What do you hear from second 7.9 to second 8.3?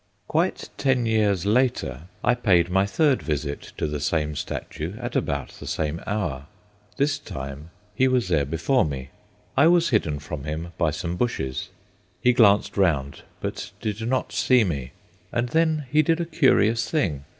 he was